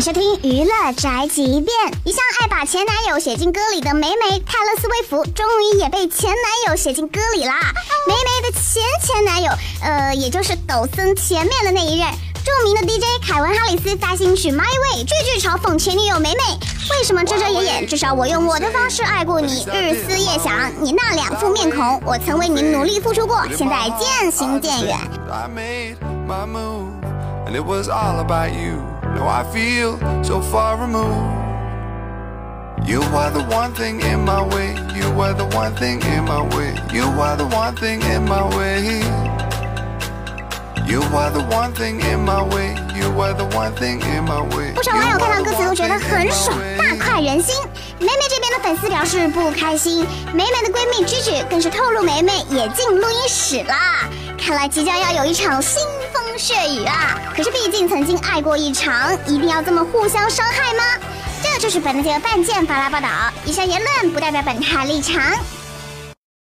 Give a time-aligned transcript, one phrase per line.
[0.00, 1.68] 迎收听娱乐宅急便。
[2.06, 7.52] 一向爱把前男友写进歌里的梅梅泰勒斯威夫，终于也被前男友写进歌里啦。
[8.08, 9.52] 梅梅的前前男友，
[9.82, 12.08] 呃，也就是抖森前面的那一任，
[12.42, 16.40] 著名的 DJ 凯文哈里斯发新曲《My Way》，句句嘲讽前女友梅梅。
[16.96, 17.86] 为什么遮遮掩掩？
[17.86, 24.98] 至少我用我的方式爱过你，日思夜想你那两副面孔，我曾为你努力付出过，现在渐行渐远。
[29.14, 31.38] Now I feel so far removed.
[32.86, 34.74] You are the one thing in my way.
[34.94, 36.74] You are the one thing in my way.
[36.92, 39.02] You are the one thing in my way.
[40.86, 42.74] You are the one thing in my way.
[42.96, 44.72] You are the one thing in my way.
[44.74, 47.54] 不少网友看到歌词都觉得很爽，大快人心。
[48.00, 54.08] 梅梅这边的粉丝表示不开心，梅梅的闺蜜芝芝更是透露梅梅也进录音室啦，
[54.40, 55.76] 看来即将要有一场腥
[56.12, 57.20] 风血雨啊！
[57.36, 60.82] 可是毕竟曾经爱过一场，一定要这么互相伤害吗？
[61.42, 63.08] 这就是本节半件发拉报道，
[63.44, 65.22] 以上言论不代表本台立场。